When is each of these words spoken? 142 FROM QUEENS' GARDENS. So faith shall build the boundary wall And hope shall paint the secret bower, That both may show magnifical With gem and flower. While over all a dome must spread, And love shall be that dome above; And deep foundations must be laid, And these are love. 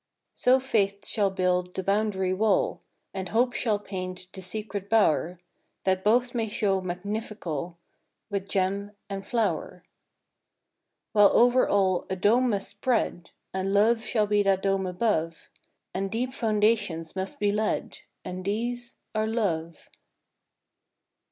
142 0.43 0.65
FROM 0.65 0.65
QUEENS' 0.65 0.65
GARDENS. 0.65 0.65
So 0.65 0.71
faith 0.71 1.11
shall 1.13 1.29
build 1.29 1.73
the 1.75 1.83
boundary 1.83 2.33
wall 2.33 2.81
And 3.13 3.29
hope 3.29 3.53
shall 3.53 3.77
paint 3.77 4.27
the 4.33 4.41
secret 4.41 4.89
bower, 4.89 5.37
That 5.83 6.03
both 6.03 6.33
may 6.33 6.47
show 6.47 6.81
magnifical 6.81 7.75
With 8.31 8.49
gem 8.49 8.93
and 9.11 9.27
flower. 9.27 9.83
While 11.11 11.29
over 11.33 11.69
all 11.69 12.07
a 12.09 12.15
dome 12.15 12.49
must 12.49 12.69
spread, 12.69 13.29
And 13.53 13.75
love 13.75 14.01
shall 14.01 14.25
be 14.25 14.41
that 14.41 14.63
dome 14.63 14.87
above; 14.87 15.51
And 15.93 16.09
deep 16.09 16.33
foundations 16.33 17.15
must 17.15 17.37
be 17.37 17.51
laid, 17.51 17.99
And 18.25 18.43
these 18.43 18.97
are 19.13 19.27
love. 19.27 19.87